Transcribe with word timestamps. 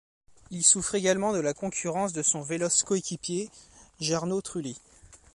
Il 0.49 0.65
souffre 0.65 0.95
également 0.95 1.31
de 1.31 1.37
la 1.37 1.53
concurrence 1.53 2.11
de 2.11 2.23
son 2.23 2.41
véloce 2.41 2.81
coéquipier 2.81 3.51
Jarno 3.99 4.41
Trulli. 4.41 4.81